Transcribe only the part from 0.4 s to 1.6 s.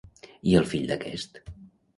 I el fill d'aquest?